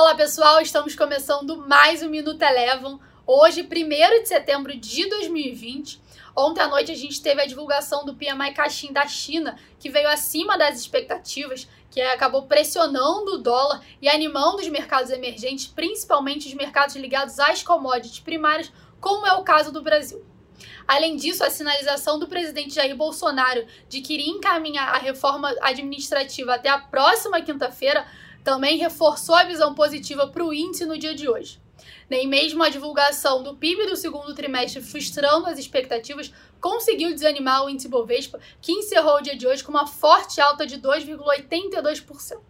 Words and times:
Olá 0.00 0.14
pessoal, 0.14 0.60
estamos 0.60 0.94
começando 0.94 1.56
mais 1.66 2.04
um 2.04 2.08
Minuto 2.08 2.40
Elevam. 2.40 3.00
Hoje, 3.26 3.62
1 3.62 4.22
de 4.22 4.28
setembro 4.28 4.78
de 4.78 5.08
2020. 5.08 6.00
Ontem 6.36 6.60
à 6.60 6.68
noite 6.68 6.92
a 6.92 6.94
gente 6.94 7.20
teve 7.20 7.42
a 7.42 7.46
divulgação 7.46 8.04
do 8.04 8.14
PMI 8.14 8.54
Caixin 8.54 8.92
da 8.92 9.08
China, 9.08 9.58
que 9.76 9.90
veio 9.90 10.08
acima 10.08 10.56
das 10.56 10.78
expectativas, 10.78 11.66
que 11.90 12.00
acabou 12.00 12.46
pressionando 12.46 13.32
o 13.32 13.38
dólar 13.38 13.84
e 14.00 14.08
animando 14.08 14.58
os 14.58 14.68
mercados 14.68 15.10
emergentes, 15.10 15.66
principalmente 15.66 16.46
os 16.46 16.54
mercados 16.54 16.94
ligados 16.94 17.40
às 17.40 17.64
commodities 17.64 18.20
primárias, 18.20 18.70
como 19.00 19.26
é 19.26 19.32
o 19.32 19.42
caso 19.42 19.72
do 19.72 19.82
Brasil. 19.82 20.24
Além 20.86 21.16
disso, 21.16 21.42
a 21.42 21.50
sinalização 21.50 22.20
do 22.20 22.28
presidente 22.28 22.74
Jair 22.74 22.96
Bolsonaro 22.96 23.66
de 23.88 24.00
que 24.00 24.14
iria 24.14 24.30
encaminhar 24.30 24.94
a 24.94 24.98
reforma 24.98 25.52
administrativa 25.60 26.54
até 26.54 26.68
a 26.68 26.78
próxima 26.78 27.42
quinta-feira 27.42 28.06
também 28.44 28.78
reforçou 28.78 29.34
a 29.34 29.44
visão 29.44 29.74
positiva 29.74 30.26
para 30.26 30.44
o 30.44 30.52
índice 30.52 30.84
no 30.84 30.98
dia 30.98 31.14
de 31.14 31.28
hoje. 31.28 31.60
Nem 32.08 32.26
mesmo 32.26 32.62
a 32.62 32.68
divulgação 32.68 33.42
do 33.42 33.54
PIB 33.54 33.86
do 33.86 33.96
segundo 33.96 34.34
trimestre, 34.34 34.82
frustrando 34.82 35.46
as 35.46 35.58
expectativas, 35.58 36.32
conseguiu 36.60 37.12
desanimar 37.12 37.64
o 37.64 37.68
índice 37.68 37.88
Bovespa, 37.88 38.40
que 38.60 38.72
encerrou 38.72 39.16
o 39.16 39.20
dia 39.20 39.36
de 39.36 39.46
hoje 39.46 39.62
com 39.62 39.70
uma 39.70 39.86
forte 39.86 40.40
alta 40.40 40.66
de 40.66 40.78
2,82%. 40.78 42.40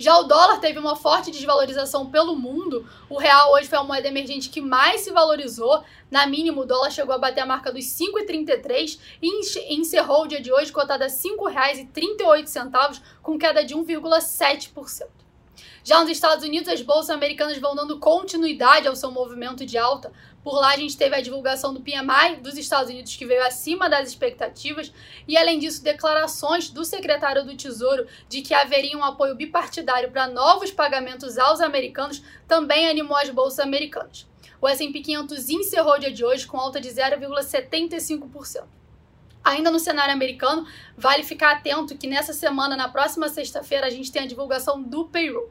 Já 0.00 0.16
o 0.16 0.22
dólar 0.22 0.60
teve 0.60 0.78
uma 0.78 0.94
forte 0.94 1.32
desvalorização 1.32 2.08
pelo 2.08 2.36
mundo. 2.36 2.88
O 3.10 3.18
real 3.18 3.52
hoje 3.52 3.68
foi 3.68 3.78
a 3.78 3.82
moeda 3.82 4.06
emergente 4.06 4.48
que 4.48 4.60
mais 4.60 5.00
se 5.00 5.10
valorizou. 5.10 5.82
Na 6.08 6.24
mínima, 6.24 6.62
o 6.62 6.64
dólar 6.64 6.92
chegou 6.92 7.12
a 7.12 7.18
bater 7.18 7.40
a 7.40 7.46
marca 7.46 7.72
dos 7.72 7.84
5,33 7.84 9.00
e 9.20 9.74
encerrou 9.74 10.22
o 10.22 10.28
dia 10.28 10.40
de 10.40 10.52
hoje 10.52 10.70
cotado 10.70 11.02
a 11.02 11.08
R$ 11.08 11.12
5,38, 11.12 13.02
com 13.20 13.36
queda 13.36 13.64
de 13.64 13.74
1,7%. 13.74 15.27
Já 15.84 16.00
nos 16.00 16.10
Estados 16.10 16.44
Unidos, 16.44 16.68
as 16.68 16.82
bolsas 16.82 17.10
americanas 17.10 17.58
vão 17.58 17.74
dando 17.74 17.98
continuidade 17.98 18.86
ao 18.86 18.94
seu 18.94 19.10
movimento 19.10 19.64
de 19.64 19.78
alta. 19.78 20.12
Por 20.44 20.54
lá, 20.54 20.74
a 20.74 20.76
gente 20.76 20.96
teve 20.96 21.16
a 21.16 21.20
divulgação 21.20 21.72
do 21.72 21.80
PMI 21.80 22.36
dos 22.42 22.56
Estados 22.56 22.90
Unidos, 22.90 23.16
que 23.16 23.26
veio 23.26 23.44
acima 23.44 23.88
das 23.88 24.08
expectativas, 24.08 24.92
e 25.26 25.36
além 25.36 25.58
disso, 25.58 25.82
declarações 25.82 26.70
do 26.70 26.84
secretário 26.84 27.44
do 27.44 27.56
Tesouro 27.56 28.06
de 28.28 28.42
que 28.42 28.54
haveria 28.54 28.96
um 28.96 29.04
apoio 29.04 29.34
bipartidário 29.34 30.10
para 30.10 30.26
novos 30.26 30.70
pagamentos 30.70 31.38
aos 31.38 31.60
americanos 31.60 32.22
também 32.46 32.88
animou 32.88 33.16
as 33.16 33.30
bolsas 33.30 33.60
americanas. 33.60 34.26
O 34.60 34.68
S&P 34.68 35.00
500 35.00 35.48
encerrou 35.48 35.94
o 35.94 35.98
dia 35.98 36.12
de 36.12 36.24
hoje 36.24 36.46
com 36.46 36.58
alta 36.58 36.80
de 36.80 36.88
0,75%. 36.88 38.64
Ainda 39.48 39.70
no 39.70 39.78
cenário 39.78 40.12
americano, 40.12 40.66
vale 40.94 41.24
ficar 41.24 41.52
atento 41.52 41.96
que 41.96 42.06
nessa 42.06 42.34
semana, 42.34 42.76
na 42.76 42.86
próxima 42.86 43.30
sexta-feira, 43.30 43.86
a 43.86 43.90
gente 43.90 44.12
tem 44.12 44.22
a 44.22 44.26
divulgação 44.26 44.82
do 44.82 45.06
payroll. 45.06 45.50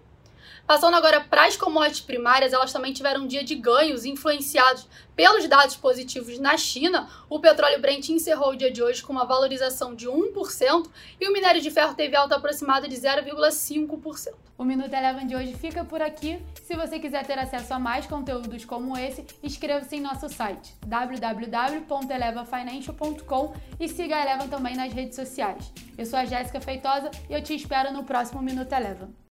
Passando 0.66 0.96
agora 0.96 1.22
para 1.22 1.46
as 1.46 1.56
commodities 1.56 2.02
primárias, 2.02 2.52
elas 2.54 2.74
também 2.74 2.94
tiveram 2.94 3.22
um 3.22 3.28
dia 3.28 3.44
de 3.44 3.56
ganhos 3.56 4.06
influenciados 4.06 4.88
pelos 5.16 5.48
dados 5.48 5.76
positivos 5.76 6.40
na 6.40 6.58
China. 6.58 7.08
O 7.30 7.40
petróleo 7.40 7.82
Brent 7.82 8.10
encerrou 8.10 8.52
o 8.52 8.56
dia 8.56 8.72
de 8.72 8.84
hoje 8.84 9.02
com 9.02 9.14
uma 9.14 9.26
valorização 9.26 9.96
de 9.96 10.08
1% 10.08 10.88
e 11.20 11.28
o 11.28 11.34
minério 11.34 11.60
de 11.62 11.72
ferro 11.72 11.96
teve 11.96 12.16
alta 12.16 12.36
aproximada 12.36 12.88
de 12.88 12.96
0,5%. 12.96 14.36
O 14.58 14.64
Minuto 14.64 14.94
Eleven 14.94 15.28
de 15.28 15.36
hoje 15.36 15.54
fica 15.54 15.84
por 15.84 16.02
aqui. 16.02 16.42
Se 16.64 16.76
você 16.76 16.98
quiser 17.00 17.26
ter 17.26 17.38
acesso 17.38 17.74
a 17.74 17.80
mais 17.80 18.06
conteúdos 18.06 18.64
como 18.66 18.98
esse, 18.98 19.26
inscreva-se 19.42 19.96
em 19.96 20.02
nosso 20.02 20.28
site 20.30 20.76
www.elevafinancial.com 20.86 23.54
e 23.80 23.88
siga 23.88 24.18
a 24.18 24.22
Eleven 24.22 24.50
também 24.50 24.76
nas 24.76 24.92
redes 24.92 25.16
sociais. 25.16 25.72
Eu 25.98 26.06
sou 26.06 26.20
a 26.20 26.26
Jéssica 26.26 26.60
Feitosa 26.60 27.10
e 27.30 27.34
eu 27.34 27.42
te 27.42 27.56
espero 27.56 27.94
no 27.94 28.04
próximo 28.04 28.42
Minuto 28.42 28.74
Eleven. 28.74 29.16